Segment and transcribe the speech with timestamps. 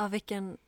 [0.00, 0.58] Ja, vilken,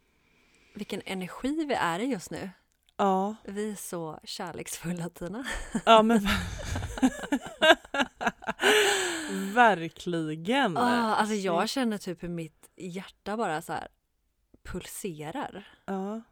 [0.75, 2.51] vilken energi vi är i just nu.
[2.97, 5.45] Ja, Vi är så kärleksfulla Tina.
[5.85, 6.21] ja men
[9.55, 10.77] Verkligen!
[10.77, 13.89] Ah, alltså jag känner typ hur mitt hjärta bara så här
[14.63, 15.69] pulserar.
[15.85, 16.23] Ja.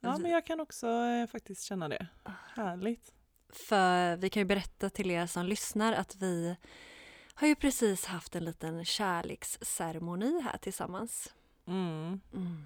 [0.00, 2.06] ja, men jag kan också eh, faktiskt känna det.
[2.54, 3.12] Härligt.
[3.48, 6.56] För vi kan ju berätta till er som lyssnar att vi
[7.34, 11.34] har ju precis haft en liten kärleksceremoni här tillsammans.
[11.66, 12.20] Mm.
[12.34, 12.64] Mm.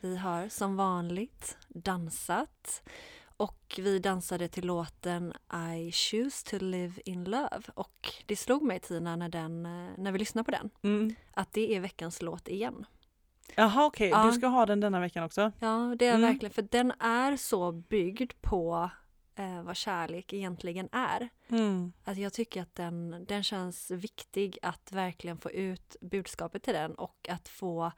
[0.00, 2.82] Vi har som vanligt dansat
[3.36, 5.32] och vi dansade till låten
[5.76, 10.12] I choose to live in love och det slog mig Tina när, den, eh, när
[10.12, 11.14] vi lyssnade på den Mm.
[11.34, 12.86] att det är veckans låt igen.
[13.54, 14.24] Jaha okej, Ja.
[14.26, 15.52] du ska ha den denna veckan också?
[15.60, 16.20] Ja, det är Mm.
[16.22, 18.90] verkligen för den är så byggd på
[19.36, 21.28] eh, vad kärlek egentligen är.
[21.48, 21.92] Mm.
[22.04, 26.94] Att jag tycker att den, den känns viktig att verkligen få ut budskapet till den
[26.94, 27.92] och att få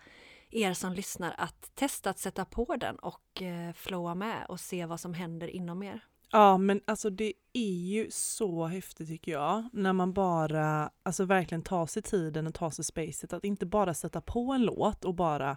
[0.50, 4.86] er som lyssnar att testa att sätta på den och eh, flowa med och se
[4.86, 6.00] vad som händer inom er.
[6.30, 11.62] Ja men alltså det är ju så häftigt tycker jag när man bara alltså verkligen
[11.62, 15.14] tar sig tiden och tar sig spacet att inte bara sätta på en låt och
[15.14, 15.56] bara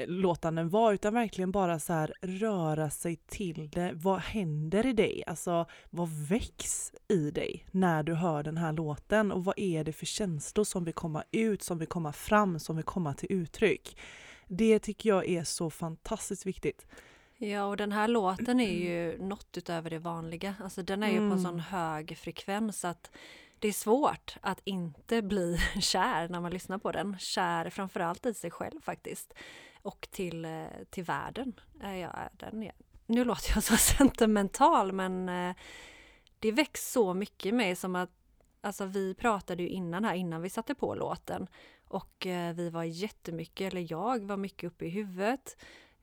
[0.00, 3.92] eh, låta den vara utan verkligen bara så här röra sig till det.
[3.94, 5.24] Vad händer i dig?
[5.26, 9.92] Alltså vad väcks i dig när du hör den här låten och vad är det
[9.92, 13.96] för känslor som vill komma ut, som vill komma fram, som vill komma till uttryck?
[14.46, 16.86] Det tycker jag är så fantastiskt viktigt.
[17.38, 20.54] Ja, och den här låten är ju något utöver det vanliga.
[20.64, 21.42] Alltså den är ju på en Mm.
[21.42, 23.10] sån hög frekvens att
[23.58, 27.16] det är svårt att inte bli kär när man lyssnar på den.
[27.18, 29.34] Kär framförallt i sig själv faktiskt.
[29.82, 31.60] Och till, eh, till världen.
[31.80, 32.72] Ja, den är,
[33.06, 35.56] nu låter jag så sentimental men eh,
[36.38, 38.10] det väcks så mycket i mig som att
[38.60, 41.46] Alltså vi pratade ju innan här, innan vi satte på låten.
[41.88, 45.56] Och eh, vi var jättemycket, eller jag var mycket uppe i huvudet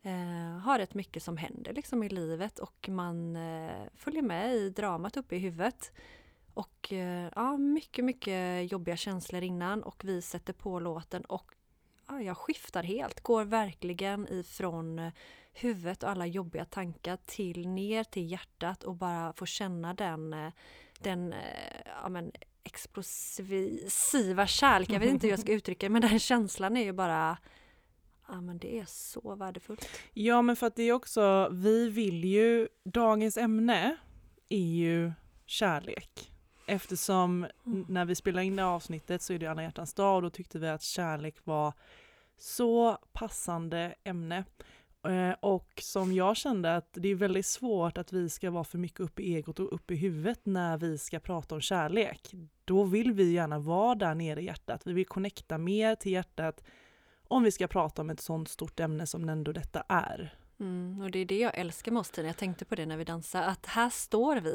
[0.05, 4.69] eh, har rätt mycket som händer liksom i livet och man eh, följer med i
[4.69, 5.91] dramat uppe i huvudet.
[6.53, 11.54] Och eh, ja, mycket, mycket jobbiga känslor innan och vi sätter på låten och
[12.07, 15.11] jag skiftar helt, går verkligen ifrån eh,
[15.53, 20.51] huvudet och alla jobbiga tankar till ner till hjärtat och bara få känna den, eh,
[20.99, 21.39] den eh,
[22.03, 22.31] ja, men,
[22.63, 24.89] explosiva kärlek.
[24.89, 27.37] Jag vet inte hur jag ska uttrycka det, men den känslan är ju bara
[28.27, 29.89] Ja men det är så värdefullt.
[30.13, 33.97] Ja men för att det är också, vi vill ju, dagens ämne
[34.49, 35.11] är ju
[35.45, 36.31] kärlek.
[36.65, 37.85] Eftersom Mm.
[37.89, 40.59] när vi spelar in det avsnittet så är det alla hjärtans dag och då tyckte
[40.59, 41.73] vi att kärlek var
[42.37, 44.43] så passande ämne.
[45.07, 48.77] Eh, Och som jag kände att det är väldigt svårt att vi ska vara för
[48.77, 52.31] mycket uppe i egot och uppe i huvudet när vi ska prata om kärlek.
[52.65, 54.81] Då vill vi gärna vara där nere i hjärtat.
[54.87, 56.63] Vi vill connecta mer till hjärtat
[57.27, 60.37] om vi ska prata om ett sånt stort ämne som ändå detta är.
[60.59, 62.27] Mm, och det är det jag älskar med oss Tina.
[62.27, 64.53] Jag tänkte på det när vi dansade, att här står vi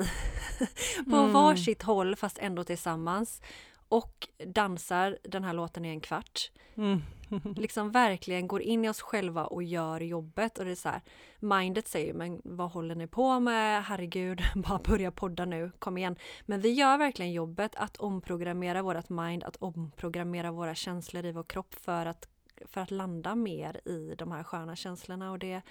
[1.11, 1.33] på Mm.
[1.33, 3.43] varsitt håll fast ändå tillsammans
[3.89, 6.51] och dansar den här låten i en kvart.
[6.77, 7.03] Mm.
[7.57, 11.01] Liksom verkligen går in i oss själva och gör jobbet och det är så här,
[11.41, 13.85] mindet säger men vad håller ni på med?
[13.85, 16.17] Herregud, bara börja podda nu, kom igen.
[16.47, 21.43] Men vi gör verkligen jobbet att omprogrammera vårt mind, att omprogrammera våra känslor i vår
[21.45, 22.29] kropp för att,
[22.65, 25.63] för att landa mer i de här sköna känslorna och det,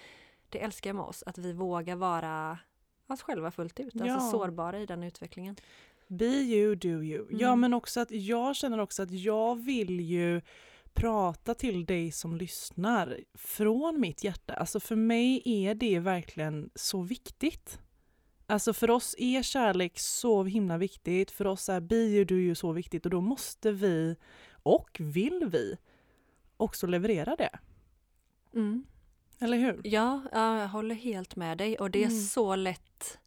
[0.52, 2.60] det älskar jag med oss, att vi vågar vara
[3.08, 4.14] oss själva fullt ut, Ja.
[4.14, 5.56] alltså sårbara i den utvecklingen.
[6.08, 7.28] Be you, do you.
[7.30, 7.60] Ja Mm.
[7.60, 10.42] men också att jag känner också att jag vill ju
[10.94, 14.54] prata till dig som lyssnar från mitt hjärta.
[14.54, 17.80] Alltså för mig är det verkligen så viktigt.
[18.48, 22.56] Alltså för oss är kärlek så himla viktigt, för oss är be you, do you
[22.56, 24.16] så viktigt och då måste vi,
[24.64, 25.78] och vill vi,
[26.58, 27.60] också leverera det.
[28.54, 28.86] Mm.
[29.40, 29.82] Eller hur?
[29.84, 32.22] Ja, ja, jag håller helt med dig och det är Mm.
[32.22, 33.20] så lätt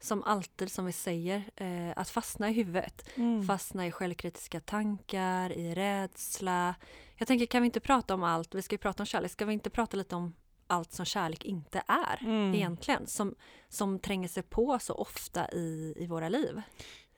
[0.00, 3.08] som alltid som vi säger eh, att fastna i huvudet.
[3.14, 3.46] Mm.
[3.46, 6.74] Fastna i självkritiska tankar, i rädsla.
[7.16, 9.44] Jag tänker kan vi inte prata om allt, vi ska ju prata om kärlek, ska
[9.44, 10.34] vi inte prata lite om
[10.66, 12.54] allt som kärlek inte är Mm.
[12.54, 13.34] egentligen som,
[13.68, 16.62] som tränger sig på så ofta i, i våra liv.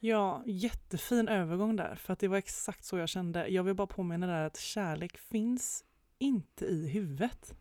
[0.00, 3.48] Ja, jättefin övergång där, för att det var exakt så jag kände.
[3.48, 5.84] Jag vill bara påminna där att kärlek finns
[6.18, 7.54] inte i huvudet,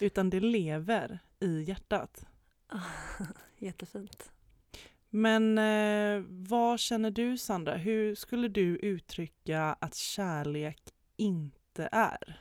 [0.00, 2.26] utan det lever i hjärtat.
[3.58, 4.32] Jättefint.
[5.10, 7.76] Men eh, vad känner du Sandra?
[7.76, 10.80] Hur skulle du uttrycka att kärlek
[11.16, 12.40] inte är?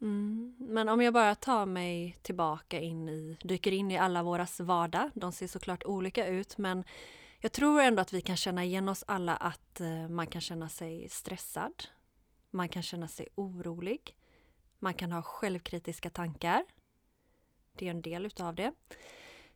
[0.00, 0.56] Mm.
[0.58, 5.10] Men om jag bara tar mig tillbaka in i, dyker in i alla våras vardag.
[5.14, 6.84] De ser såklart olika ut men
[7.40, 10.68] jag tror ändå att vi kan känna igen oss alla att eh, man kan känna
[10.68, 11.84] sig stressad.
[12.50, 14.16] Man kan känna sig orolig.
[14.82, 16.64] Man kan ha självkritiska tankar.
[17.72, 18.72] Det är en del utav det.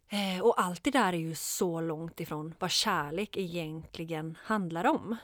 [0.08, 5.16] Eh, och allt det där är ju så långt ifrån vad kärlek egentligen handlar om.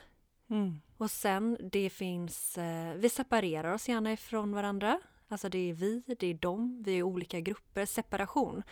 [0.49, 0.81] Mm.
[0.97, 4.99] Och sen det finns, eh, vi separerar oss gärna ifrån varandra.
[5.27, 7.85] Alltså det är vi, det är dem, vi är olika grupper.
[7.85, 8.63] Separation.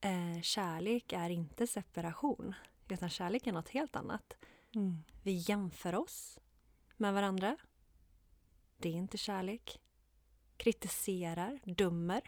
[0.00, 2.54] Eh, kärlek är inte separation,
[2.88, 4.36] utan kärlek är något helt annat.
[4.74, 5.02] Mm.
[5.22, 6.38] Vi jämför oss
[6.96, 7.56] med varandra.
[8.76, 9.80] Det är inte kärlek.
[10.56, 12.22] Kritiserar, dömer.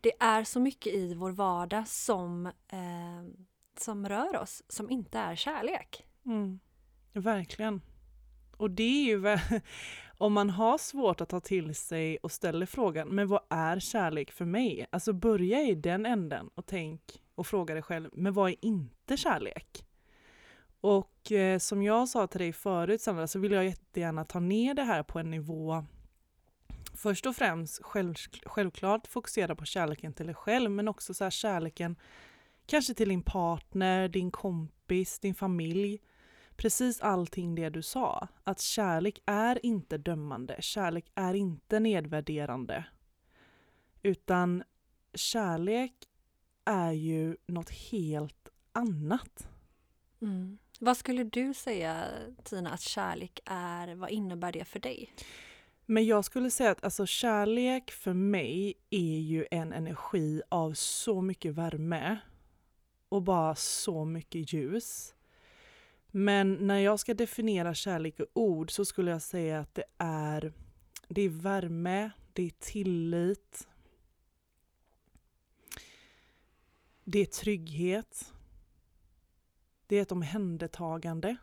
[0.00, 3.24] Det är så mycket i vår vardag som, eh,
[3.78, 6.04] som rör oss, som inte är kärlek.
[6.26, 6.60] Mm.
[7.12, 7.80] Verkligen.
[8.56, 9.38] Och det är ju,
[10.18, 14.30] om man har svårt att ta till sig och ställer frågan, men vad är kärlek
[14.30, 14.86] för mig?
[14.90, 19.16] Alltså börja i den änden och tänk och fråga dig själv, men vad är inte
[19.16, 19.86] kärlek?
[20.80, 24.74] Och eh, som jag sa till dig förut Sandra, så vill jag jättegärna ta ner
[24.74, 25.84] det här på en nivå
[26.96, 28.14] Först och främst själv,
[28.46, 31.96] självklart fokusera på kärleken till dig själv, men också så här kärleken
[32.66, 36.00] kanske till din partner, din kompis, din familj
[36.56, 38.28] precis allting det du sa.
[38.44, 42.84] Att kärlek är inte dömande, kärlek är inte nedvärderande.
[44.02, 44.62] Utan
[45.14, 45.92] kärlek
[46.64, 49.48] är ju något helt annat.
[50.22, 50.58] Mm.
[50.80, 52.04] Vad skulle du säga
[52.44, 53.94] Tina att kärlek är?
[53.94, 55.12] Vad innebär det för dig?
[55.86, 61.20] Men jag skulle säga att alltså, kärlek för mig är ju en energi av så
[61.20, 62.18] mycket värme
[63.08, 65.14] och bara så mycket ljus.
[66.10, 70.52] Men när jag ska definiera kärlek i ord så skulle jag säga att det är,
[71.08, 73.68] det är värme, det är tillit,
[77.04, 78.32] det är trygghet,
[79.86, 81.36] det är ett omhändertagande.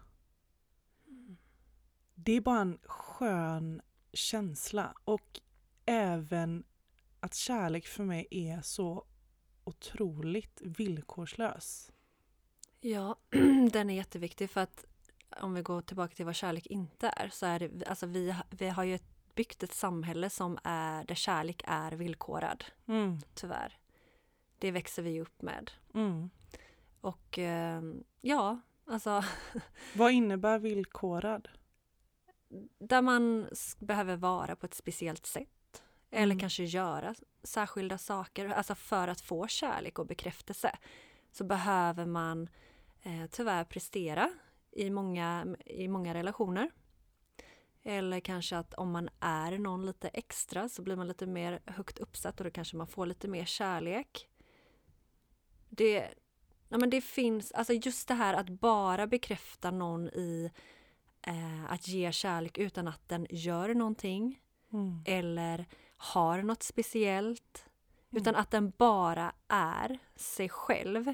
[2.15, 3.81] Det är bara en skön
[4.13, 5.41] känsla och
[5.85, 6.63] även
[7.19, 9.05] att kärlek för mig är så
[9.63, 11.91] otroligt villkorslös.
[12.79, 13.15] Ja,
[13.71, 14.85] den är jätteviktig för att
[15.41, 18.69] om vi går tillbaka till vad kärlek inte är så är det, alltså vi, vi
[18.69, 18.99] har ju
[19.35, 23.77] byggt ett samhälle som är, där kärlek är villkorad, Mm, tyvärr.
[24.59, 25.71] Det växer vi upp med.
[25.93, 26.29] mm.
[27.01, 27.81] Och eh,
[28.21, 29.23] ja, alltså
[29.95, 31.49] Vad innebär villkorad?
[32.79, 35.83] Där man behöver vara på ett speciellt sätt.
[36.11, 36.39] Eller Mm.
[36.39, 38.49] kanske göra särskilda saker.
[38.49, 40.77] Alltså för att få kärlek och bekräftelse
[41.31, 42.49] så behöver man
[43.01, 44.29] eh, tyvärr prestera
[44.71, 46.71] i många, i många relationer.
[47.83, 51.97] Eller kanske att om man är någon lite extra så blir man lite mer högt
[51.99, 54.29] uppsatt och då kanske man får lite mer kärlek.
[55.69, 56.13] Det,
[56.69, 60.51] ja men det finns, alltså just det här att bara bekräfta någon i
[61.27, 64.39] eh, att ge kärlek utan att den gör någonting
[64.73, 65.01] Mm.
[65.05, 65.65] eller
[65.97, 67.65] har något speciellt.
[68.11, 68.21] Mm.
[68.21, 71.13] Utan att den bara är sig själv.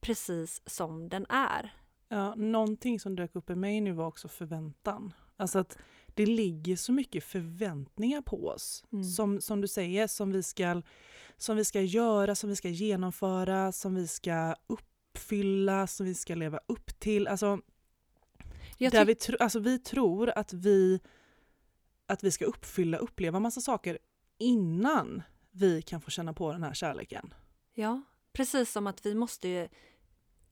[0.00, 1.74] Precis som den är.
[2.08, 5.12] Ja, någonting som dök upp i mig nu var också förväntan.
[5.36, 8.84] Alltså att det ligger så mycket förväntningar på oss.
[8.92, 9.04] Mm.
[9.04, 10.82] Som, som du säger, som vi, ska,
[11.36, 16.34] som vi ska göra, som vi ska genomföra, som vi ska uppfylla, som vi ska
[16.34, 17.28] leva upp till.
[17.28, 17.60] Alltså,
[18.82, 21.00] Jag där vi, tro, alltså vi tror att vi,
[22.06, 23.98] att vi ska uppfylla, uppleva massa saker
[24.38, 27.34] innan vi kan få känna på den här kärleken.
[27.74, 29.68] Ja, precis som att vi måste ju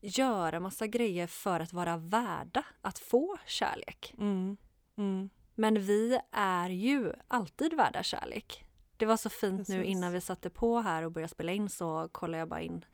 [0.00, 4.14] göra massa grejer för att vara värda att få kärlek.
[4.18, 4.56] Mm.
[4.96, 5.30] Mm.
[5.54, 8.64] Men vi är ju alltid värda kärlek.
[8.96, 9.90] Det var så fint nu Precis.
[9.90, 12.84] innan vi satte på här och började spela in så kollade jag bara in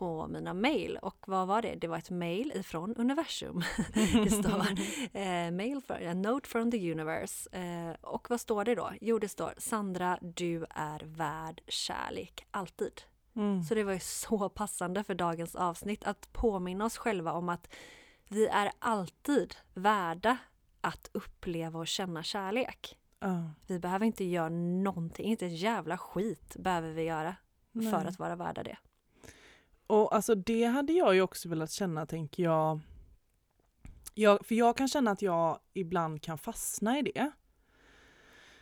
[0.00, 1.74] på mina mejl och vad var det?
[1.74, 3.62] Det var ett mejl ifrån universum.
[4.24, 4.66] det står
[5.12, 7.50] eh, mail for, a note from the universe.
[7.52, 8.92] Eh, och vad står det då?
[9.00, 13.02] Jo, det står Sandra, du är värd kärlek alltid.
[13.36, 13.62] Mm.
[13.62, 17.68] Så det var ju så passande för dagens avsnitt att påminna oss själva om att
[18.28, 20.36] vi är alltid värda
[20.80, 22.98] att uppleva och känna kärlek.
[23.18, 23.50] Ja.
[23.66, 24.48] Vi behöver inte göra
[24.82, 27.36] någonting, inte ett jävla skit behöver vi göra
[27.72, 28.06] för Nej.
[28.06, 28.76] att vara värda det.
[29.90, 32.80] Och alltså det hade jag ju också velat känna, tänker jag.
[34.14, 34.46] jag.
[34.46, 37.30] För jag kan känna att jag ibland kan fastna i det.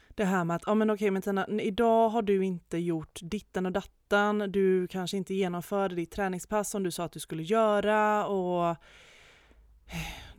[0.09, 3.67] Det här med att, ja men okej men Tina, idag har du inte gjort ditten
[3.67, 8.27] och dattan, du kanske inte genomförde ditt träningspass som du sa att du skulle göra
[8.27, 8.77] och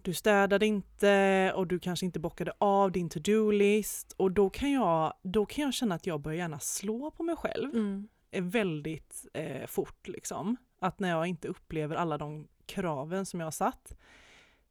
[0.01, 5.13] du städade inte och du kanske inte bockade av din to-do-list och då kan, jag,
[5.21, 8.07] då kan jag känna att jag börjar gärna slå på mig själv Mm.
[8.31, 10.57] väldigt eh, fort liksom.
[10.79, 13.97] Att när jag inte upplever alla de kraven som jag har satt.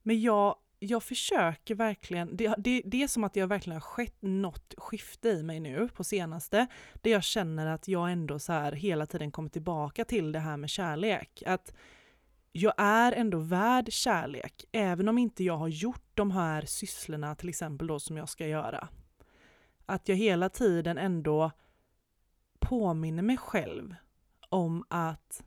[0.02, 4.16] Men jag, jag försöker verkligen, det, det, det är som att det verkligen har skett
[4.20, 8.72] något skifte i mig nu på senaste, där jag känner att jag ändå så här
[8.72, 11.42] hela tiden kommer tillbaka till det här med kärlek.
[11.46, 11.74] Att
[12.52, 17.48] jag är ändå värd kärlek, även om inte jag har gjort de här sysslorna till
[17.48, 18.88] exempel då som jag ska göra.
[19.86, 21.50] Att jag hela tiden ändå
[22.58, 23.94] påminner mig själv
[24.48, 25.44] om att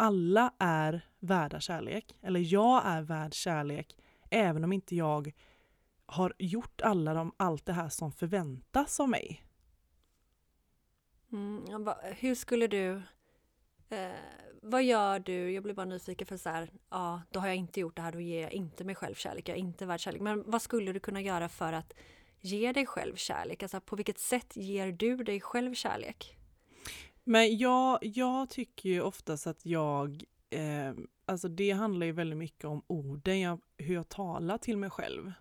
[0.00, 3.96] alla är värda kärlek, eller jag är värd kärlek,
[4.30, 5.32] även om inte jag
[6.06, 9.44] har gjort alla de, allt det här som förväntas av mig.
[11.32, 13.02] Mm, hur skulle du...
[13.88, 14.10] Eh,
[14.62, 15.50] vad gör du?
[15.50, 18.12] Jag blir bara nyfiken för så här, ja, då har jag inte gjort det här,
[18.12, 20.20] då ger jag inte mig själv kärlek, jag är inte värd kärlek.
[20.20, 21.92] Men vad skulle du kunna göra för att
[22.40, 23.62] ge dig själv kärlek?
[23.62, 26.39] Alltså på vilket sätt ger du dig själv kärlek?
[27.30, 30.92] Men jag, jag tycker ju oftast att jag, eh,
[31.26, 35.32] alltså det handlar ju väldigt mycket om orden, jag, hur jag talar till mig själv.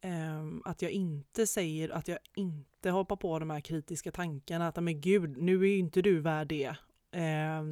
[0.00, 4.82] Eh, att jag inte säger, att jag inte hoppar på de här kritiska tankarna, att
[4.82, 6.76] men gud, nu är ju inte du värd det.
[7.10, 7.62] Eh,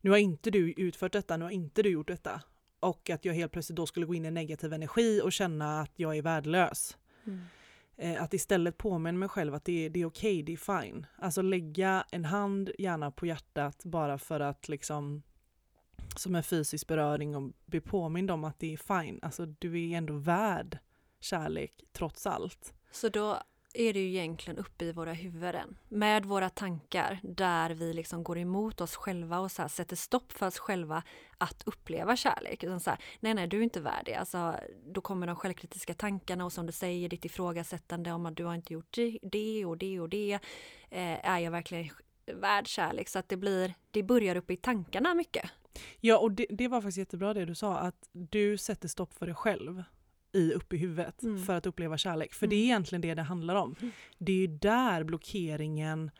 [0.00, 2.42] nu har inte du utfört detta, nu har inte du gjort detta.
[2.80, 5.92] Och att jag helt plötsligt då skulle gå in i negativ energi och känna att
[5.96, 6.96] jag är värdelös.
[7.26, 7.40] Mm.
[7.96, 11.06] Eh, att istället påminna mig själv att det är, det är okej, det är fine.
[11.18, 15.22] Alltså lägga en hand gärna på hjärtat bara för att liksom
[16.16, 19.18] som en fysisk beröring och bli påmind om att det är fine.
[19.22, 20.78] Alltså du är ändå värd
[21.20, 22.74] kärlek trots allt.
[22.90, 23.38] Så då
[23.74, 28.38] är det ju egentligen uppe i våra huvuden med våra tankar där vi liksom går
[28.38, 31.02] emot oss själva och så här sätter stopp för oss själva
[31.38, 32.64] att uppleva kärlek.
[32.64, 34.14] Utan så här, nej, nej, du är inte värd det.
[34.14, 34.54] Alltså,
[34.86, 38.54] då kommer de självkritiska tankarna och som du säger, ditt ifrågasättande om att du har
[38.54, 40.32] inte gjort det- det och det och det.
[40.90, 41.88] Eh, är jag verkligen
[42.34, 43.08] värd kärlek?
[43.08, 45.50] Så att det blir, det börjar uppe i tankarna mycket.
[46.00, 49.26] Ja, och det, det var faktiskt jättebra det du sa, att du sätter stopp för
[49.26, 49.82] dig själv
[50.34, 51.44] i uppe i huvudet Mm.
[51.44, 52.32] för att uppleva kärlek.
[52.34, 52.64] För det är Mm.
[52.66, 53.74] egentligen det det handlar om.
[53.80, 53.92] Mm.
[54.18, 56.10] Det är ju där blockeringen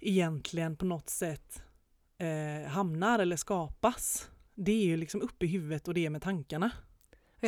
[0.00, 1.62] egentligen på något sätt
[2.18, 4.30] eh, hamnar eller skapas.
[4.54, 6.70] Det är ju liksom uppe i huvudet och det är med tankarna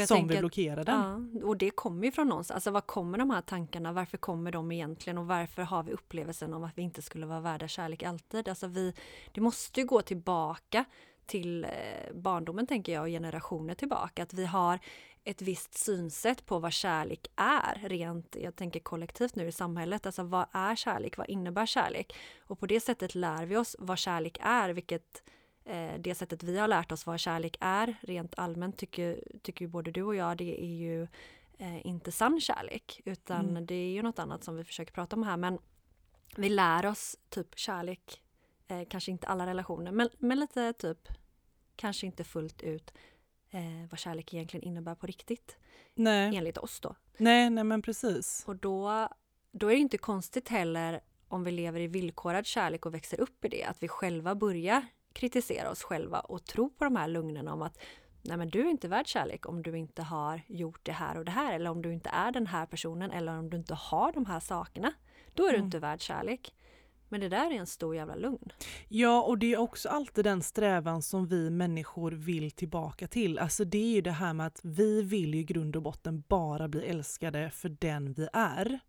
[0.06, 1.30] som vi blockerar den.
[1.40, 2.54] Ja, och det kommer ju från någonstans.
[2.54, 3.92] Alltså var kommer de här tankarna?
[3.92, 5.18] Varför kommer de egentligen?
[5.18, 8.48] Och varför har vi upplevelsen om att vi inte skulle vara värda kärlek alltid?
[8.48, 8.94] Alltså vi,
[9.32, 10.84] det måste ju gå tillbaka
[11.26, 11.70] till eh,
[12.14, 14.22] barndomen tänker jag och generationer tillbaka.
[14.22, 14.78] Att vi har
[15.24, 20.06] ett visst synsätt på vad kärlek är rent, jag tänker kollektivt nu i samhället.
[20.06, 21.16] Alltså vad är kärlek?
[21.18, 22.14] Vad innebär kärlek?
[22.46, 25.22] Och på det sättet lär vi oss vad kärlek är, vilket
[25.64, 29.90] eh, det sättet vi har lärt oss vad kärlek är rent allmänt tycker, tycker både
[29.90, 31.02] du och jag det är ju
[31.58, 33.66] eh, inte sann kärlek utan Mm.
[33.66, 35.58] det är ju något annat som vi försöker prata om här men
[36.36, 38.22] vi lär oss typ kärlek,
[38.68, 41.08] eh, kanske inte alla relationer men, men lite typ
[41.76, 42.92] kanske inte fullt ut
[43.52, 45.56] eh, vad kärlek egentligen innebär på riktigt
[45.94, 46.94] Nej, enligt oss då.
[47.16, 48.44] nej, nej men precis.
[48.46, 49.08] Och då,
[49.52, 53.44] då är det inte konstigt heller om vi lever i villkorad kärlek och växer upp
[53.44, 57.48] i det, att vi själva börjar kritisera oss själva och tro på de här lugnen
[57.48, 57.78] om att
[58.22, 61.24] nej men du är inte värd kärlek om du inte har gjort det här och
[61.24, 64.12] det här eller om du inte är den här personen eller om du inte har
[64.12, 64.92] de här sakerna.
[65.34, 65.64] Då är du Mm.
[65.66, 66.54] inte värd kärlek.
[67.12, 68.52] Men det där är en stor jävla lugn.
[68.88, 73.38] Ja, och det är också alltid den strävan som vi människor vill tillbaka till.
[73.38, 76.22] Alltså det är ju det här med att vi vill ju i grund och botten
[76.28, 78.80] bara bli älskade för den vi är.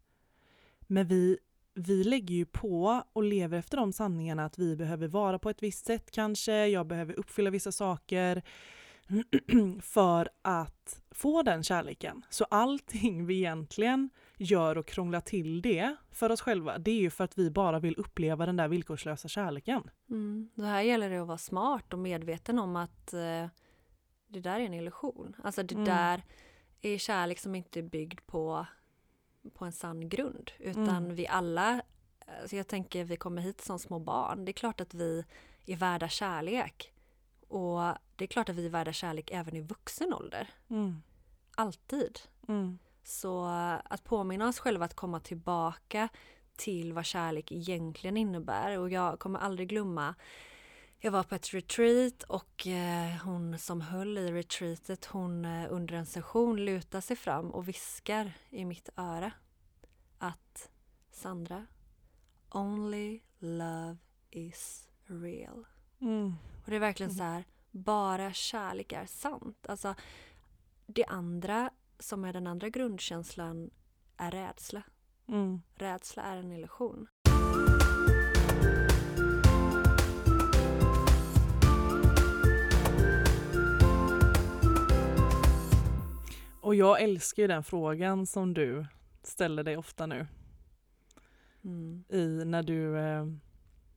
[0.82, 1.38] Men vi,
[1.74, 5.64] vi lägger ju på och lever efter de sanningarna att vi behöver vara på ett
[5.64, 8.44] visst sätt kanske, jag behöver uppfylla vissa saker
[9.82, 12.26] för att få den kärleken.
[12.30, 17.10] Så allting vi egentligen gör och krånglar till det för oss själva, det är ju
[17.10, 19.90] för att vi bara vill uppleva den där villkorslösa kärleken.
[20.10, 20.50] Mm.
[20.56, 23.48] Då här gäller det att vara smart och medveten om att eh,
[24.28, 25.36] det där är en illusion.
[25.44, 25.86] Alltså det Mm.
[25.86, 26.24] där
[26.82, 28.66] är kärlek som inte är byggd på,
[29.54, 30.52] på en sann grund.
[30.60, 31.16] Utan Mm.
[31.16, 31.82] vi alla,
[32.42, 34.46] alltså jag tänker vi kommer hit som små barn.
[34.46, 35.26] Det är klart att vi
[35.66, 36.94] är värda kärlek.
[37.48, 37.80] Och
[38.16, 40.50] det är klart att vi är värda kärlek även i vuxen ålder.
[40.70, 41.02] Mm.
[41.56, 42.20] Alltid.
[43.04, 43.46] Så
[43.84, 46.10] att påminna oss själva att komma tillbaka
[46.56, 48.78] till vad kärlek egentligen innebär.
[48.78, 50.16] Och jag kommer aldrig glömma
[51.06, 55.96] jag var på ett retreat och eh, hon som höll i retreatet hon eh, under
[55.96, 59.32] en session lutar sig fram och viskar i mitt öra
[60.18, 60.70] att
[61.12, 61.66] Sandra,
[62.50, 63.98] only love
[64.30, 65.66] is real.
[66.02, 66.34] Mm.
[66.64, 69.66] Och det är verkligen så här, bara kärlek är sant.
[69.68, 69.96] Alltså
[70.86, 71.70] det andra
[72.04, 73.70] som är den andra grundkänslan
[74.18, 74.84] är rädsla.
[75.28, 75.62] Mm.
[75.76, 77.08] Rädsla är en illusion.
[86.62, 88.86] Och jag älskar ju den frågan som du
[89.24, 90.28] ställer dig ofta nu.
[91.64, 92.04] Mm.
[92.10, 93.26] i när du, eh,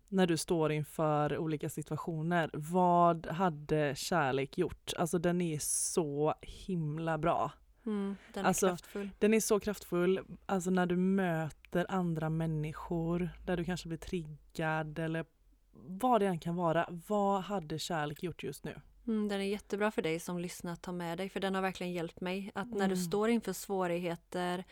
[0.09, 2.51] när du står inför olika situationer.
[2.53, 4.93] Vad hade kärlek gjort?
[4.97, 7.53] Alltså den är så himla bra.
[7.87, 9.11] Mm, den är Alltså, kraftfull.
[9.19, 14.99] Den är så kraftfull, alltså när du möter andra människor där du kanske blir triggad
[14.99, 15.25] eller
[15.73, 16.89] vad det än kan vara.
[17.07, 18.81] Vad hade kärlek gjort just nu?
[19.07, 21.63] Mm, den är jättebra för dig som lyssnar att ta med dig för den har
[21.63, 22.51] verkligen hjälpt mig.
[22.55, 22.97] Att när du Mm.
[22.97, 24.65] står inför svårigheter,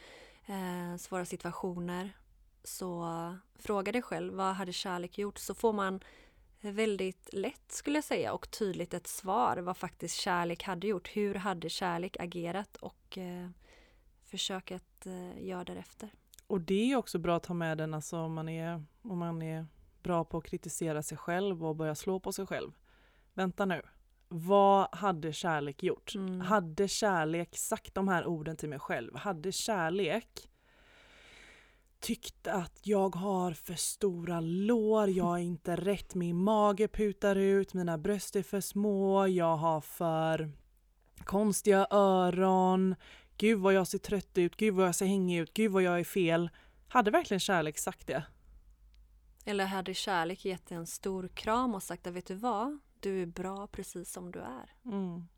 [0.46, 2.10] eh, svåra situationer
[2.64, 3.06] så
[3.58, 5.38] fråga dig själv vad hade kärlek gjort?
[5.38, 6.00] Så får man
[6.60, 11.08] väldigt lätt skulle jag säga och tydligt ett svar vad faktiskt kärlek hade gjort.
[11.16, 13.48] Hur hade kärlek agerat och eh,
[14.24, 16.10] försök att eh, göra därefter.
[16.46, 19.42] Och det är också bra att ha med den alltså om man är, om man
[19.42, 19.66] är
[20.02, 22.72] bra på att kritisera sig själv och börja slå på sig själv.
[23.34, 23.82] Vänta nu.
[24.28, 26.14] Vad hade kärlek gjort?
[26.14, 26.40] Mm.
[26.40, 29.16] Hade kärlek sagt de här orden till mig själv?
[29.16, 30.48] Hade kärlek
[32.00, 37.74] tyckt att jag har för stora lår, jag är inte rätt, min mage putar ut,
[37.74, 40.52] mina bröst är för små, jag har för
[41.24, 42.94] konstiga öron,
[43.36, 46.00] gud vad jag ser trött ut, gud vad jag ser hängig ut, gud vad jag
[46.00, 46.50] är fel.
[46.88, 48.24] Hade verkligen kärlek sagt det?
[49.44, 52.78] Eller hade kärlek gett en stor kram och sagt att vet du vad?
[53.00, 54.72] Du är bra precis som du är.
[54.84, 55.28] Mm.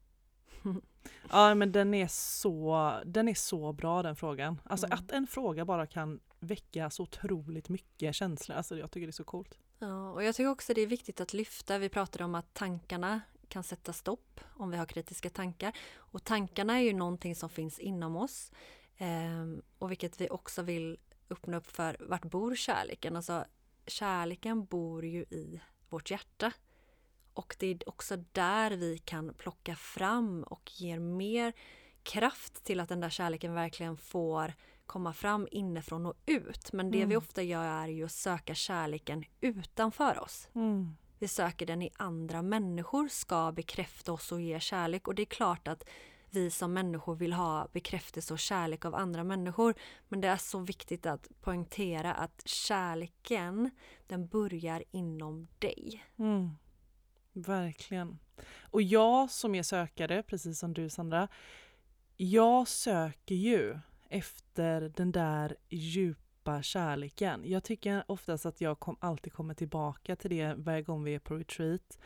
[1.31, 4.61] Ja men den är, så, den är så bra den frågan.
[4.65, 4.99] Alltså Mm.
[4.99, 8.57] att en fråga bara kan väcka så otroligt mycket känslor.
[8.57, 9.59] Alltså jag tycker det är så coolt.
[9.79, 11.79] Ja, och jag tycker också det är viktigt att lyfta.
[11.79, 15.73] Vi pratade om att tankarna kan sätta stopp om vi har kritiska tankar.
[15.97, 18.53] Och tankarna är ju någonting som finns inom oss.
[18.99, 20.99] Ehm, och vilket vi också vill
[21.31, 21.97] öppna upp för.
[22.01, 23.17] Vart bor kärleken?
[23.17, 23.45] Alltså
[23.87, 26.53] kärleken bor ju i vårt hjärta.
[27.35, 31.53] Och det är också där vi kan plocka fram och ger mer
[32.03, 34.55] kraft till att den där kärleken verkligen får
[34.87, 36.73] komma fram inifrån och ut.
[36.73, 37.19] Men det vi Mm.
[37.19, 40.49] ofta gör är ju att söka kärleken utanför oss.
[40.55, 40.97] Mm.
[41.19, 45.27] Vi söker den i andra människor ska bekräfta oss och ge kärlek och det är
[45.27, 45.85] klart att
[46.31, 49.75] vi som människor vill ha bekräftelse och kärlek av andra människor.
[50.09, 53.71] Men det är så viktigt att poängtera att kärleken
[54.07, 56.05] den börjar inom dig.
[56.19, 56.51] Mm.
[57.33, 58.19] Verkligen.
[58.61, 61.29] Och jag som är sökare, precis som du Sandra,
[62.17, 66.26] jag söker ju efter den där djupa
[66.63, 67.43] kärleken.
[67.45, 71.19] Jag tycker oftast att jag kom, alltid kommer tillbaka till det varje gång vi är
[71.19, 71.99] på retreat.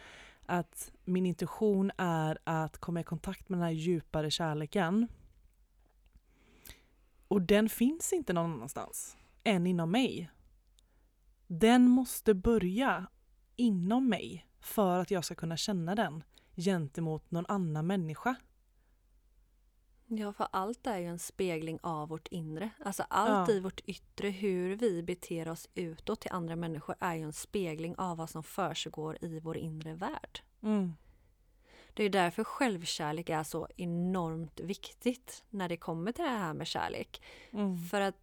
[0.46, 5.08] Att min intuition är att komma i kontakt med den här djupare kärleken.
[7.28, 10.30] Och den finns inte någon annanstans än inom mig.
[11.46, 13.06] Den måste börja
[13.56, 16.24] inom mig för att jag ska kunna känna den
[16.56, 18.34] gentemot någon annan människa.
[20.12, 22.70] Ja, för allt är ju en spegling av vårt inre.
[22.84, 23.54] Alltså allt Ja.
[23.54, 27.94] i vårt yttre, hur vi beter oss utåt till andra människor är ju en spegling
[27.98, 30.40] av vad som försiggår i vår inre värld.
[30.62, 30.92] Mm.
[31.94, 36.66] Det är därför självkärlek är så enormt viktigt när det kommer till det här med
[36.66, 37.22] kärlek.
[37.52, 37.78] Mm.
[37.78, 38.16] För att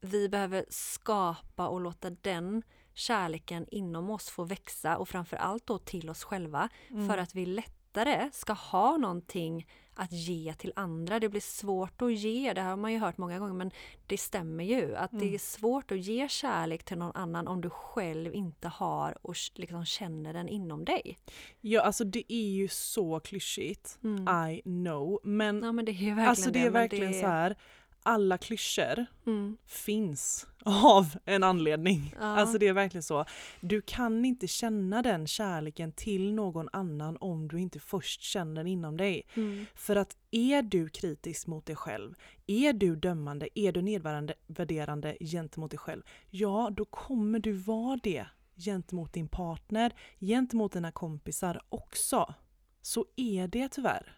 [0.00, 2.62] vi behöver skapa och låta den
[2.94, 7.08] kärleken inom oss få växa och framförallt då till oss själva Mm.
[7.08, 9.66] för att vi lättare ska ha någonting
[9.98, 11.20] att ge till andra.
[11.20, 13.70] Det blir svårt att ge, det har man ju hört många gånger men
[14.06, 15.34] det stämmer ju att det Mm.
[15.34, 19.84] är svårt att ge kärlek till någon annan om du själv inte har och liksom
[19.84, 21.18] känner den inom dig.
[21.60, 23.98] Ja, alltså det är ju så klyschigt.
[24.50, 25.20] I know.
[25.24, 27.56] Men Ja men det är verkligen alltså det är verkligen det- så här.
[28.08, 29.56] Alla klyschor Mm.
[29.66, 32.14] finns av en anledning.
[32.20, 32.26] Ja.
[32.26, 33.24] Alltså det är verkligen så.
[33.60, 38.66] Du kan inte känna den kärleken till någon annan om du inte först känner den
[38.66, 39.22] inom dig.
[39.34, 39.66] Mm.
[39.74, 42.14] För att är du kritisk mot dig själv,
[42.46, 48.00] är du dömande, är du nedvärderande värderande gentemot dig själv, ja då kommer du vara
[48.02, 52.34] det gentemot din partner, gentemot dina kompisar också.
[52.82, 54.14] Så är det tyvärr.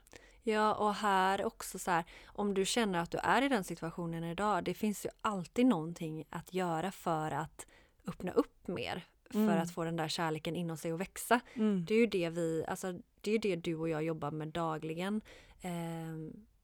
[0.51, 4.25] Ja, och här också så här, om du känner att du är i den situationen
[4.25, 7.67] idag, det finns ju alltid någonting att göra för att
[8.07, 9.07] öppna upp mer.
[9.31, 9.63] för Mm.
[9.63, 11.41] att få den där kärleken inom sig att växa.
[11.55, 11.85] Mm.
[11.89, 15.21] Det är ju det vi, alltså det är det du och jag jobbar med dagligen
[15.61, 16.15] eh,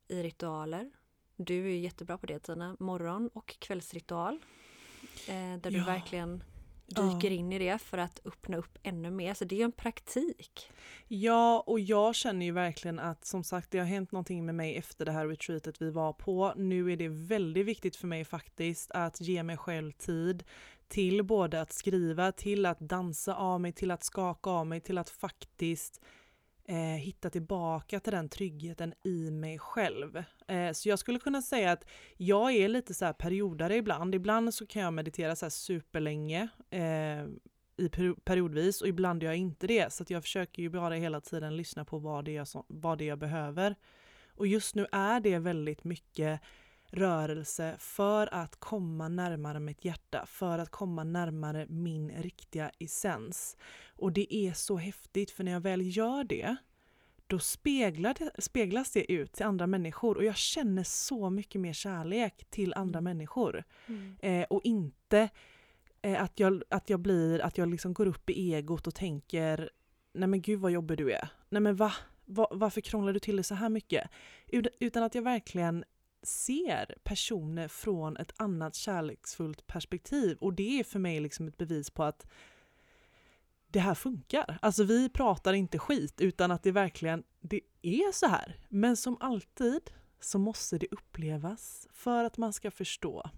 [0.09, 0.91] i ritualer.
[1.37, 4.39] Du är ju jättebra på det Tina, morgon och kvällsritual.
[5.29, 5.85] Eh, där du Ja.
[5.85, 6.56] verkligen Ja.
[6.87, 9.35] Dyker in i det för att öppna upp ännu mer.
[9.35, 10.71] Så det är ju en praktik.
[11.09, 14.77] Ja, och jag känner ju verkligen att som sagt det har hänt någonting med mig
[14.77, 16.53] efter det här retreatet vi var på.
[16.57, 20.45] Nu är det väldigt viktigt för mig faktiskt att ge mig själv tid
[20.89, 24.99] till både att skriva, till att dansa av mig, till att skaka av mig, till
[24.99, 26.01] att faktiskt
[26.69, 30.25] eh, hitta tillbaka till den tryggheten i mig själv.
[30.49, 31.85] Eh, så jag skulle kunna säga att
[32.17, 34.15] jag är lite så här periodare ibland.
[34.15, 36.49] Ibland så kan jag meditera så här superlänge.
[36.71, 37.27] Eh,
[37.79, 37.89] i
[38.25, 39.93] periodvis och ibland gör jag inte det.
[39.93, 42.99] Så att jag försöker ju bara hela tiden lyssna på vad det, är som, vad
[42.99, 43.77] det är jag behöver.
[44.35, 46.41] Och just nu är det väldigt mycket
[46.97, 53.57] rörelse för att komma närmare mitt hjärta, för att komma närmare min riktiga essens.
[53.89, 56.57] Och det är så häftigt för när jag väl gör det
[57.29, 62.47] då det, speglas det ut till andra människor och jag känner så mycket mer kärlek
[62.51, 63.05] till andra Mm.
[63.17, 63.65] människor.
[64.21, 65.29] Eh, och inte
[66.03, 69.71] eh, att, jag, att jag blir, att jag liksom går upp i egot och tänker
[70.15, 71.29] nej men gud vad jobbig du är.
[71.49, 71.93] Nej men va?
[72.25, 74.11] va varför krånglar du till det så här mycket?
[74.47, 75.85] Ut- Utan att jag verkligen
[76.27, 81.91] ser personer från ett annat kärleksfullt perspektiv och det är för mig liksom ett bevis
[81.91, 82.27] på att
[83.71, 84.59] det här funkar.
[84.63, 88.57] Alltså vi pratar inte skit utan att det verkligen det är så här.
[88.69, 93.31] Men som alltid så måste det upplevas för att man ska förstå.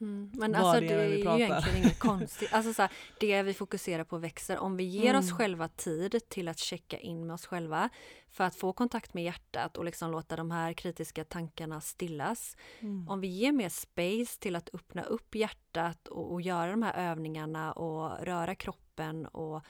[0.00, 0.30] Mm.
[0.34, 2.52] Men Vad alltså det det är är vi ju egentligen inget konstigt.
[2.52, 4.58] Alltså så här, det vi fokuserar på växer.
[4.58, 5.36] Om vi ger oss Mm.
[5.36, 7.88] själva tid till att checka in med oss själva
[8.30, 12.56] för att få kontakt med hjärtat och liksom låta de här kritiska tankarna stillas.
[12.80, 13.08] Mm.
[13.08, 17.10] Om vi ger mer space till att öppna upp hjärtat och, och göra de här
[17.10, 19.62] övningarna och röra kroppen och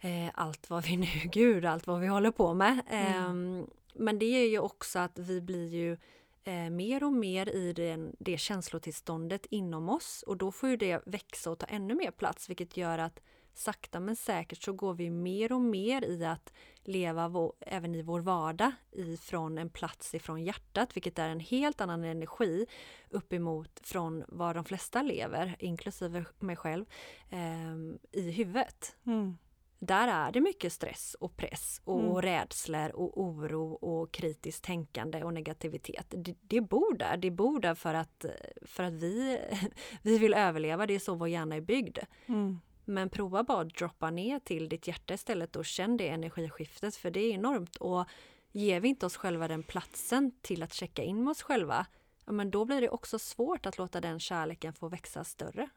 [0.00, 2.80] eh, allt vad vi nu, gud, allt vad vi håller på med.
[2.90, 5.96] Ehm, men det är ju också att vi blir ju
[6.44, 11.02] eh, mer och mer i den, det känslotillståndet inom oss och då får ju det
[11.06, 13.20] växa och ta ännu mer plats vilket gör att
[13.54, 16.52] sakta men säkert så går vi mer och mer i att
[16.82, 21.80] leva vår, även i vår vardag ifrån en plats ifrån hjärtat vilket är en helt
[21.80, 22.66] annan energi
[23.10, 26.84] uppemot från vad de flesta lever, inklusive mig själv,
[27.30, 29.36] eh, i huvudet Mm
[29.84, 32.22] där är det mycket stress och press och Mm.
[32.22, 36.06] rädslor och oro och kritiskt tänkande och negativitet.
[36.08, 37.16] Det, det bor där.
[37.16, 38.24] Det bor där för att,
[38.62, 39.40] för att vi,
[40.02, 40.86] vi vill överleva.
[40.86, 41.98] Det är så vår hjärna är byggd.
[42.26, 42.60] Mm.
[42.84, 47.10] Men prova bara att droppa ner till ditt hjärta istället och känn det energiskiftet för
[47.10, 47.76] det är enormt.
[47.76, 48.04] Och
[48.52, 51.86] ger vi inte oss själva den platsen till att checka in med oss själva,
[52.26, 55.68] ja, men då blir det också svårt att låta den kärleken få växa större.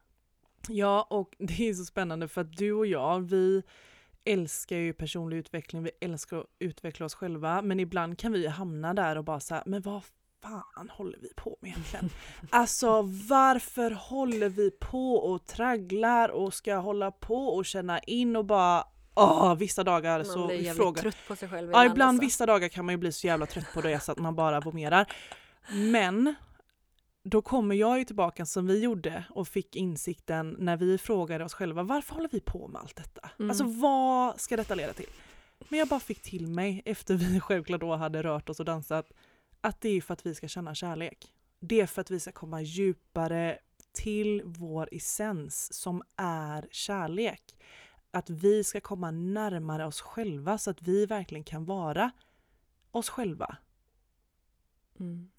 [0.70, 3.63] Ja, och det är så spännande för att du och jag, vi
[4.34, 8.94] älskar ju personlig utveckling, vi älskar att utveckla oss själva, men ibland kan vi hamna
[8.94, 10.04] där och bara säga, men vad
[10.42, 12.10] fan håller vi på med egentligen?
[12.50, 18.46] Alltså varför håller vi på och tragglar och ska hålla på och känna in och
[18.46, 18.84] bara,
[19.16, 22.26] åh, vissa dagar Man så blir jävligt frågar trött på sig själv Ja, ibland alltså.
[22.26, 24.60] vissa dagar kan man ju bli så jävla trött på det så att man bara
[24.60, 25.12] vomerar.
[25.70, 26.36] Men
[27.30, 31.54] då kommer jag ju tillbaka som vi gjorde och fick insikten när vi frågade oss
[31.54, 33.30] själva varför håller vi på med allt detta?
[33.40, 33.50] Mm.
[33.50, 35.10] Alltså vad ska detta leda till?
[35.70, 39.12] Men jag bara fick till mig efter vi självklart då hade rört oss och dansat
[39.62, 41.34] att det är för att vi ska känna kärlek.
[41.60, 43.60] Det är för att vi ska komma djupare
[43.92, 47.58] till vår essens som är kärlek.
[48.12, 52.12] Att vi ska komma närmare oss själva så att vi verkligen kan vara
[52.92, 53.58] oss själva.
[55.00, 55.30] Mm.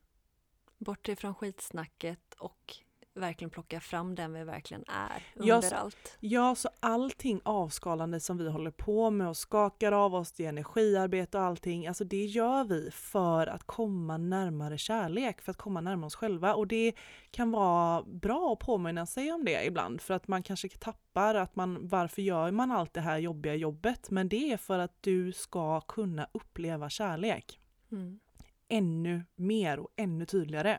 [0.78, 2.74] Bort ifrån skitsnacket och
[3.14, 6.16] verkligen plocka fram den vi verkligen är Ja, under så- allt.
[6.20, 11.38] Ja, så allting avskalande som vi håller på med och skakar av oss, det energiarbete
[11.38, 16.06] och allting, alltså det gör vi för att komma närmare kärlek, för att komma närmare
[16.06, 16.54] oss själva.
[16.54, 16.92] Och det
[17.30, 21.56] kan vara bra att påminna sig om det ibland, för att man kanske tappar att
[21.56, 24.10] man, varför gör man allt det här jobbiga jobbet?
[24.10, 27.60] Men det är för att du ska kunna uppleva kärlek
[27.92, 28.20] Mm.
[28.68, 30.78] Ännu mer och ännu tydligare.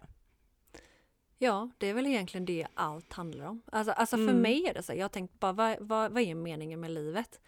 [1.38, 3.62] Ja, det är väl egentligen det allt handlar om.
[3.72, 4.42] Alltså, alltså för Mm.
[4.42, 7.40] mig är det så, jag har tänkt bara vad, vad, vad är meningen med livet?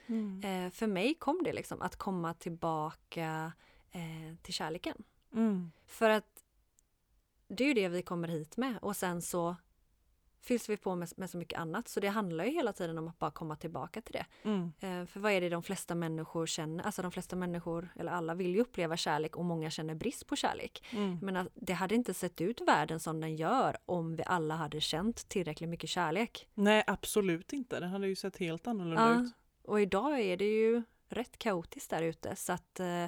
[0.43, 3.51] Eh, för mig kom det liksom att komma tillbaka
[3.91, 5.03] eh, till kärleken.
[5.33, 5.71] Mm.
[5.85, 6.43] För att
[7.47, 9.55] det är ju det vi kommer hit med och sen så
[10.41, 11.87] fylls vi på med, med så mycket annat.
[11.87, 14.25] Så det handlar ju hela tiden om att bara komma tillbaka till det.
[14.43, 14.71] Mm.
[14.79, 16.83] Eh, för vad är det de flesta människor känner?
[16.83, 20.35] Alltså de flesta människor, eller alla vill ju uppleva kärlek och många känner brist på
[20.35, 20.83] kärlek.
[20.91, 21.19] Mm.
[21.21, 25.29] Men det hade inte sett ut världen som den gör om vi alla hade känt
[25.29, 26.47] tillräckligt mycket kärlek.
[26.53, 27.79] Nej, absolut inte.
[27.79, 29.33] Det hade ju sett helt annorlunda Ja, ut.
[29.63, 33.05] och idag är det ju rätt kaotiskt där ute så att eh,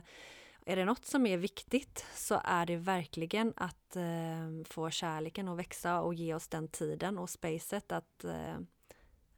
[0.65, 5.57] är det något som är viktigt så är det verkligen att eh, få kärleken att
[5.57, 8.57] växa och ge oss den tiden och spacet att eh,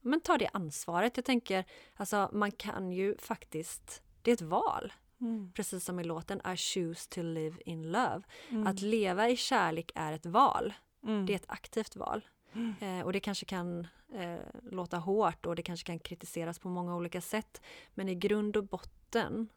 [0.01, 1.17] men ta det ansvaret.
[1.17, 4.93] Jag tänker, alltså man kan ju faktiskt, det är ett val.
[5.21, 5.51] Mm.
[5.55, 8.21] Precis som i låten I choose to live in love.
[8.49, 8.67] Mm.
[8.67, 10.73] Att leva i kärlek är ett val.
[11.03, 11.25] Mm.
[11.25, 12.27] Det är ett aktivt val.
[12.53, 12.73] Mm.
[12.79, 14.37] Eh, och det kanske kan eh,
[14.71, 17.61] låta hårt och det kanske kan kritiseras på många olika sätt.
[17.93, 19.04] Men i grund och botten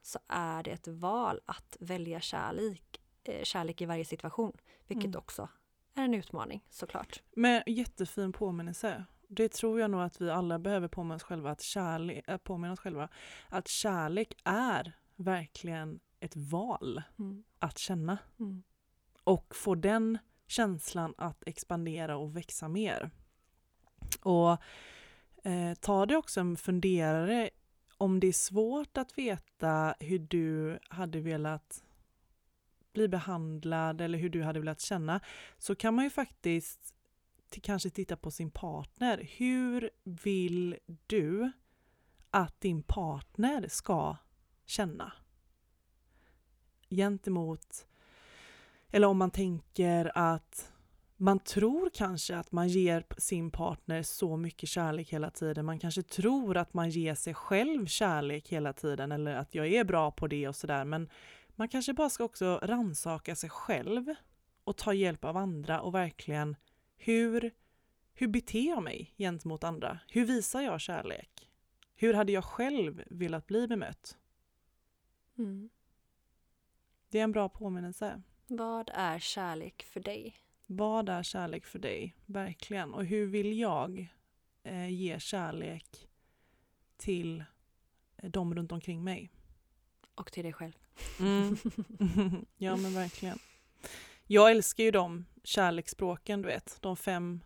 [0.03, 4.53] så är det ett val att välja kärlek, eh, kärlek i varje situation.
[4.87, 5.18] Vilket Mm.
[5.18, 5.49] också
[5.94, 7.23] är en utmaning såklart.
[7.37, 9.05] Men jättefin påminnelse.
[9.29, 12.73] Det tror jag nog att vi alla behöver påminna oss själva att kärlek, äh, påminna
[12.73, 13.09] oss själva
[13.49, 17.44] att kärlek är verkligen ett val Mm.
[17.59, 18.62] att känna Mm.
[19.25, 23.11] och få den känslan att expandera och växa mer.
[24.23, 24.51] Och
[25.47, 27.51] eh, ta det också en funderare
[27.98, 31.84] om det är svårt att veta hur du hade velat
[32.92, 35.20] bli behandlad eller hur du hade velat känna
[35.58, 36.94] så kan man ju faktiskt
[37.48, 39.28] till, kanske titta på sin partner.
[39.37, 41.52] Hur vill du
[42.30, 44.16] att din partner ska
[44.66, 45.12] känna?
[46.90, 47.87] Gentemot,
[48.90, 50.72] eller om man tänker att
[51.20, 55.66] man tror kanske att man ger sin partner så mycket kärlek hela tiden.
[55.66, 59.85] Man kanske tror att man ger sig själv kärlek hela tiden eller att jag är
[59.85, 60.85] bra på det och sådär.
[60.85, 61.09] Men
[61.57, 64.14] man kanske bara ska också ransaka sig själv
[64.64, 66.57] och ta hjälp av andra och verkligen
[66.96, 67.50] hur,
[68.14, 69.98] hur beter jag mig gentemot andra?
[70.09, 71.50] Hur visar jag kärlek?
[71.94, 74.18] Hur hade jag själv velat bli bemött?
[75.38, 75.70] Mm.
[77.11, 78.22] Det är en bra påminnelse.
[78.46, 80.47] Vad är kärlek för dig?
[80.70, 82.14] Vad är kärlek för dig?
[82.26, 82.94] Verkligen.
[82.94, 84.09] Och hur vill jag
[84.62, 86.09] eh, ge kärlek
[86.96, 87.44] till
[88.16, 89.31] eh, de runt omkring mig?
[90.14, 90.72] Och till dig själv.
[91.20, 91.57] Mm.
[92.57, 93.38] ja men verkligen.
[94.26, 96.78] Jag älskar ju de kärleksspråken, du vet.
[96.81, 97.40] De fem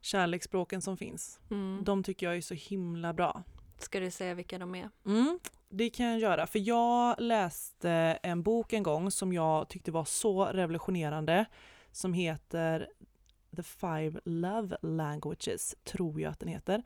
[0.00, 1.40] kärleksspråken som finns.
[1.50, 1.84] Mm.
[1.84, 3.42] De tycker jag är så himla bra.
[3.78, 4.90] Ska du säga vilka de är?
[5.06, 5.38] Mm,
[5.68, 6.46] det kan jag göra.
[6.46, 7.90] För jag läste
[8.22, 11.46] en bok en gång som jag tyckte var så revolutionerande.
[11.96, 12.88] Som heter
[13.56, 16.82] The Five Love Languages, tror jag att den heter.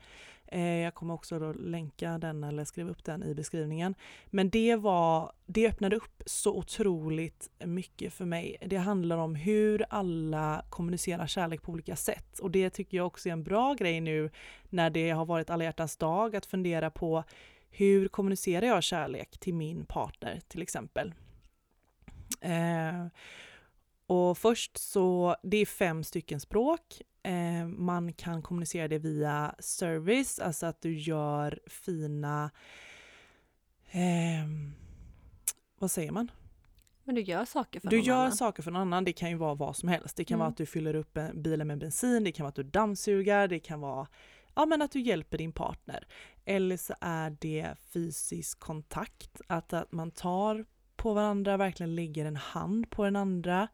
[0.46, 3.94] Eh, jag kommer också då länka den eller skriva upp den i beskrivningen.
[4.26, 8.56] Men det var, det öppnade upp så otroligt mycket för mig.
[8.66, 12.38] Det handlar om hur alla kommunicerar kärlek på olika sätt.
[12.38, 14.30] Och det tycker jag också är en bra grej nu
[14.68, 17.24] när det har varit alla hjärtans dag att fundera på
[17.70, 21.14] hur kommunicerar jag kärlek till min partner till exempel?
[22.40, 23.06] Eh,
[24.10, 27.02] och först så, det är fem stycken språk.
[27.22, 32.50] Eh, man kan kommunicera det via service, alltså att du gör fina,
[33.90, 34.46] eh,
[35.78, 36.30] vad säger man?
[37.04, 38.32] Men du gör saker för Du någon gör annan.
[38.32, 40.16] saker för någon annan, det kan ju vara vad som helst.
[40.16, 40.52] Det kan vara Mm.
[40.52, 43.58] att du fyller upp en- bilen med bensin, det kan vara att du dammsugar, det
[43.58, 44.06] kan vara
[44.54, 46.06] ja, men att du hjälper din partner.
[46.44, 50.64] Eller så är det fysisk kontakt, att, att man tar
[50.96, 53.68] på varandra, verkligen lägger en hand på den andra,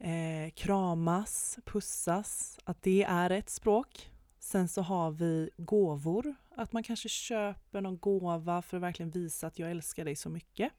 [0.00, 4.10] eh, kramas, pussas, att det är ett språk.
[4.38, 9.46] Sen så har vi gåvor, att man kanske köper någon gåva för att verkligen visa
[9.46, 10.72] att jag älskar dig så mycket.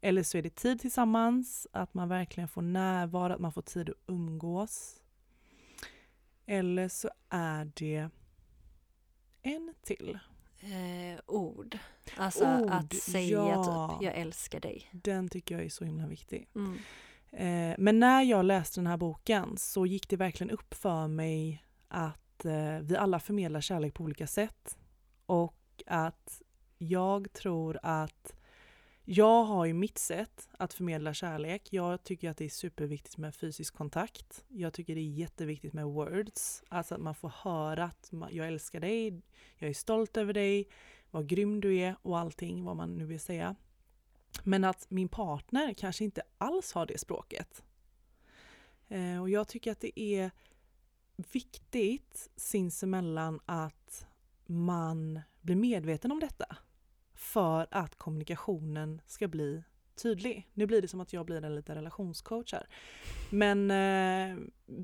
[0.00, 3.90] Eller så är det tid tillsammans, att man verkligen får närvaro, att man får tid
[3.90, 5.02] att umgås.
[6.46, 8.10] Eller så är det
[9.42, 10.18] en till.
[10.60, 11.78] Eh, ord.
[12.16, 13.98] Alltså Ord, att säga ja.
[13.98, 14.90] typ, jag älskar dig.
[14.92, 16.48] Den tycker jag är så himla viktig.
[16.54, 16.78] Mm.
[17.30, 21.64] Eh, men när jag läste den här boken så gick det verkligen upp för mig
[21.88, 24.78] att eh, vi alla förmedlar kärlek på olika sätt.
[25.26, 26.42] Och att
[26.78, 28.34] jag tror att
[29.10, 31.68] jag har ju mitt sätt att förmedla kärlek.
[31.70, 34.44] Jag tycker att det är superviktigt med fysisk kontakt.
[34.48, 36.62] Jag tycker det är jätteviktigt med words.
[36.68, 39.22] Alltså att man får höra att man, jag älskar dig,
[39.56, 40.68] jag är stolt över dig,
[41.10, 43.56] vad grym du är och allting vad man nu vill säga.
[44.42, 47.62] Men att min partner kanske inte alls har det språket.
[48.88, 50.30] Eh, och jag tycker att det är
[51.16, 54.06] viktigt sinsemellan att
[54.46, 56.56] man blir medveten om detta.
[57.14, 59.62] För att kommunikationen ska bli
[60.02, 60.48] tydlig.
[60.54, 62.66] Nu blir det som att jag blir en liten relationscoach här.
[63.30, 64.36] Men eh,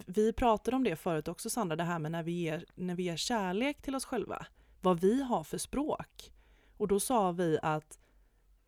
[0.07, 3.03] vi pratade om det förut också Sandra, det här med när vi, ger, när vi
[3.03, 4.47] ger kärlek till oss själva.
[4.81, 6.33] Vad vi har för språk.
[6.77, 7.99] Och då sa vi att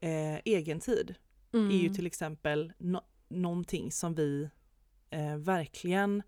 [0.06, 1.14] eh, egentid
[1.52, 1.70] Mm.
[1.70, 4.48] är ju till exempel no någonting som vi
[5.10, 6.22] eh, verkligen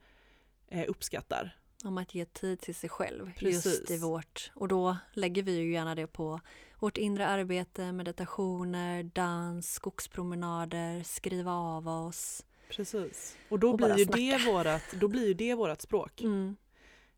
[0.69, 1.57] eh, uppskattar.
[1.85, 3.65] Om att ge tid till sig själv Precis.
[3.67, 6.41] just i vårt, och då lägger vi ju gärna det på
[6.81, 12.47] vårt inre arbete, meditationer, dans, skogspromenader, skriva av oss.
[12.71, 13.37] Precis.
[13.49, 14.21] Och då, Och blir ju snacka.
[14.21, 16.21] det vårat, då blir ju det vårat språk.
[16.21, 16.57] Mm.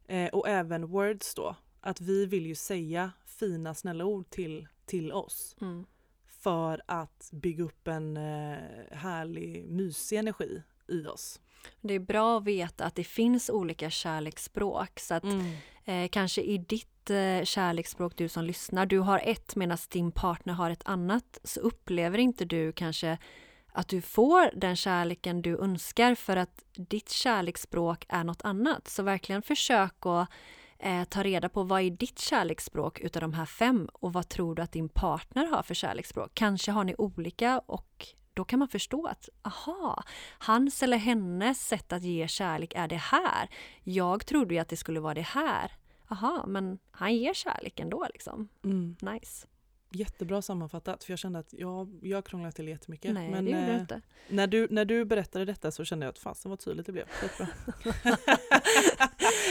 [0.07, 1.57] Eh, och även words då.
[1.81, 5.57] Att vi vill ju säga fina snälla ord till, till oss.
[5.61, 5.87] Mm.
[6.43, 8.59] För att bygga upp en eh,
[8.91, 11.41] härlig mysig energi i oss.
[11.81, 15.25] Det är bra att veta att det finns olika kärleksspråk så att
[15.85, 20.53] eh, kanske i ditt eh, kärleksspråk, du som lyssnar, du har ett medan din partner
[20.53, 23.19] har ett annat så upplever inte du kanske
[23.73, 28.89] att du får den kärleken du önskar för att ditt kärleksspråk är något annat.
[28.89, 30.29] Så verkligen försök att
[30.81, 34.55] eh, ta reda på vad är ditt kärleksspråk utav de här fem och vad tror
[34.55, 36.31] du att din partner har för kärleksspråk?
[36.35, 40.03] Kanske har ni olika och då kan man förstå att aha,
[40.39, 43.49] hans eller hennes sätt att ge kärlek är det här.
[43.85, 45.73] Jag trodde ju att det skulle vara det här.
[46.09, 48.49] Aha, men han ger kärlek ändå liksom.
[48.65, 48.97] Mm.
[49.01, 49.47] Nice.
[49.93, 53.15] Jättebra sammanfattat för jag kände att jag, jag krånglade till jättemycket.
[53.15, 54.01] Nej, Men det gjorde du eh, inte.
[54.29, 57.07] när, du, när du berättade detta så kände jag att fasen vad tydligt det blev.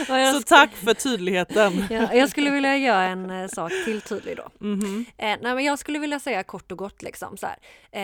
[0.08, 1.84] Jag, så tack för tydligheten.
[1.90, 4.50] ja, jag skulle vilja göra en eh, sak till tydlig då.
[4.68, 5.06] Mhm.
[5.18, 7.58] Eh, nej, men jag skulle vilja säga kort och gott liksom så här.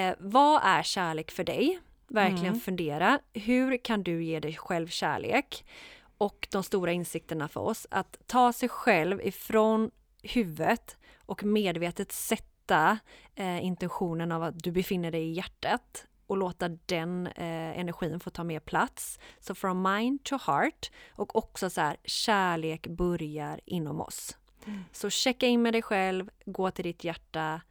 [0.09, 1.79] Eh, vad är kärlek för dig?
[2.07, 2.59] Verkligen Mm.
[2.59, 3.19] fundera.
[3.33, 5.65] Hur kan du ge dig själv kärlek?
[6.17, 7.87] Och de stora insikterna för oss.
[7.91, 9.91] Att ta sig själv ifrån
[10.23, 12.99] huvudet och medvetet sätta
[13.35, 18.29] eh, intentionen av att du befinner dig i hjärtat och låta den eh, energin få
[18.29, 19.19] ta mer plats.
[19.39, 24.37] Så from mind to heart och också så här, kärlek börjar inom oss.
[24.91, 27.61] Så checka in med dig själv, gå till ditt hjärta.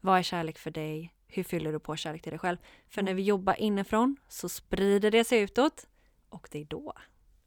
[0.00, 1.14] Vad är kärlek för dig?
[1.28, 2.58] Hur fyller du på kärlek till dig själv?
[2.88, 5.86] För när vi jobbar inifrån så sprider det sig utåt
[6.28, 6.92] och det är då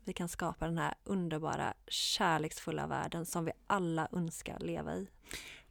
[0.06, 5.08] vi kan skapa den här underbara kärleksfulla världen som vi alla önskar leva i.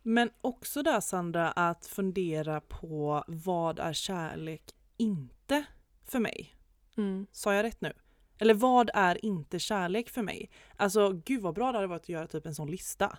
[0.03, 4.63] Men också där Sandra att fundera på vad är kärlek
[4.97, 5.65] inte
[6.05, 6.55] för mig?
[6.97, 7.27] Mm.
[7.33, 7.93] Sa jag rätt nu?
[8.39, 10.51] Eller vad är inte kärlek för mig?
[10.77, 13.19] Alltså gud vad bra det hade varit att göra typ en sån lista.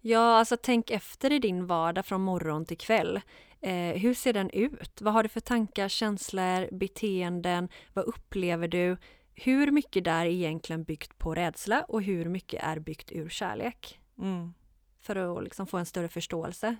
[0.00, 3.20] Ja, alltså tänk efter i din vardag från morgon till kväll.
[3.60, 5.00] Eh, hur ser den ut?
[5.00, 7.68] Vad har du för tankar, känslor, beteenden?
[7.92, 8.96] Vad upplever du?
[9.34, 14.00] Hur mycket där är egentligen byggt på rädsla och hur mycket är byggt ur kärlek?
[14.18, 14.54] Mm.
[15.00, 16.76] För att liksom få en större förståelse.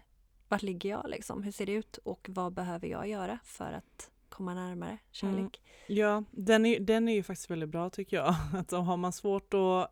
[0.48, 1.42] Vart ligger jag liksom?
[1.42, 1.96] Hur ser det ut?
[1.96, 5.38] Och vad behöver jag göra för att komma närmare kärlek?
[5.38, 6.00] Mm.
[6.00, 8.34] Ja, den är, den är ju faktiskt väldigt bra tycker jag.
[8.54, 9.90] Att har man svårt att,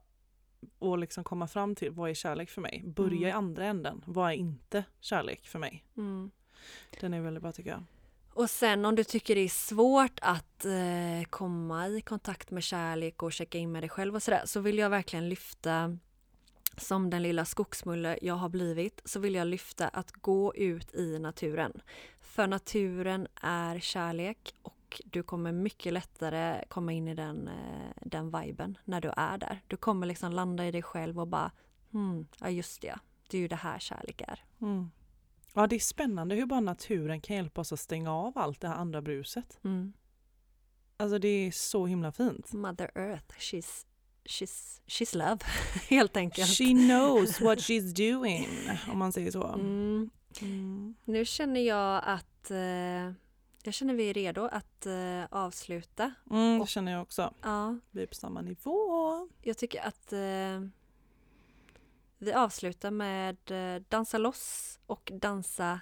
[0.80, 2.82] att liksom komma fram till vad är kärlek för mig?
[2.86, 3.28] Börja Mm.
[3.28, 4.02] i andra änden.
[4.06, 5.84] Vad är inte kärlek för mig?
[5.96, 6.30] Mm.
[7.00, 7.84] Den är väldigt bra tycker jag.
[8.34, 13.22] Och sen om du tycker det är svårt att eh, komma i kontakt med kärlek
[13.22, 15.98] och checka in med dig själv och sådär så vill jag verkligen lyfta
[16.76, 21.18] som den lilla skogsmulle jag har blivit så vill jag lyfta att gå ut i
[21.18, 21.72] naturen.
[22.20, 28.40] För naturen är kärlek och du kommer mycket lättare komma in i den, eh, den
[28.40, 29.60] viben när du är där.
[29.66, 31.50] Du kommer liksom landa i dig själv och bara
[31.90, 34.44] hmm, ja just det, det är ju det här kärlek är.
[34.60, 34.90] Mm.
[35.54, 38.68] Ja, det är spännande hur bara naturen kan hjälpa oss att stänga av allt det
[38.68, 39.58] här andra bruset.
[39.64, 39.92] Mm.
[40.96, 42.52] Alltså det är så himla fint.
[42.52, 43.86] Mother Earth, she's,
[44.24, 45.38] she's, she's love,
[45.88, 46.48] helt enkelt.
[46.48, 48.48] She knows what she's doing,
[48.92, 49.44] om man säger så.
[49.46, 50.10] Mm.
[50.40, 50.94] Mm.
[51.04, 53.12] Nu känner jag att eh,
[53.64, 56.12] jag känner vi är redo att eh, avsluta.
[56.30, 57.34] Mm, det Och- känner jag också.
[57.42, 59.28] Ja, Vi är på samma nivå.
[59.42, 60.68] jag tycker att eh,
[62.22, 65.80] vi avslutar med eh, dansa loss och dansa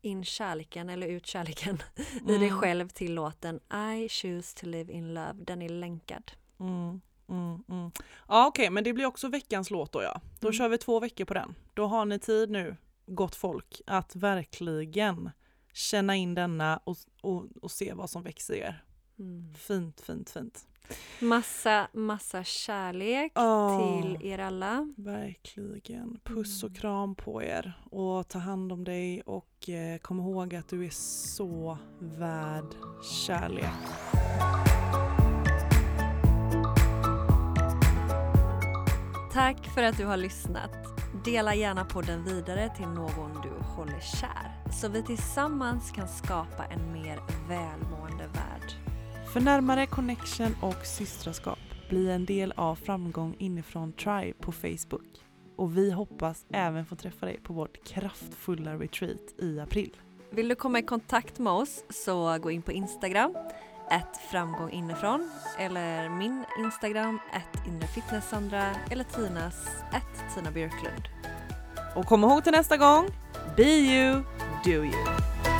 [0.00, 1.78] in kärleken eller ut kärleken
[2.28, 2.58] i dig Mm.
[2.58, 3.60] själv till låten
[3.96, 5.32] I choose to live in love.
[5.34, 6.32] Den är länkad.
[6.60, 7.90] Mm, mm, mm.
[8.28, 10.20] Ja okej, men det blir också veckans låt då ja.
[10.40, 10.52] Då Mm.
[10.58, 11.54] kör vi två veckor på den.
[11.74, 15.30] Då har ni tid nu, gott folk, att verkligen
[15.72, 18.84] känna in denna och, och, och se vad som växer i er.
[19.18, 19.54] Mm.
[19.54, 20.66] Fint, fint, fint.
[21.20, 24.94] Massa, massa kärlek Åh, till er alla.
[24.96, 26.20] Verkligen.
[26.24, 26.80] Puss och Mm.
[26.80, 30.90] kram på er och ta hand om dig och eh, kom ihåg att du är
[30.90, 32.74] så värd
[33.26, 33.64] kärlek.
[39.32, 40.70] Tack för att du har lyssnat.
[41.24, 46.92] Dela gärna podden vidare till någon du håller kär så vi tillsammans kan skapa en
[46.92, 48.72] mer välmående värld.
[49.32, 51.58] För närmare connection och systraskap,
[51.88, 55.22] bli en del av Framgång inifrån Tribe på Facebook.
[55.56, 59.96] Och vi hoppas även få träffa dig på vårt kraftfulla retreat i april.
[60.30, 63.34] Vill du komma i kontakt med oss så gå in på Instagram,
[63.90, 71.08] ett framgång inifrån eller min Instagram, ett inrefitnesssandra eller Tinas, ett Tina Björklund.
[71.96, 73.06] Och kom ihåg till nästa gång,
[73.56, 74.22] be you,
[74.64, 75.57] do you.